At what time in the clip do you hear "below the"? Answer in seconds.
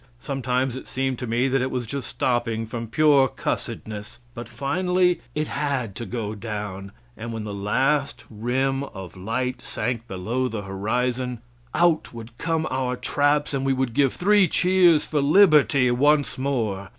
10.07-10.63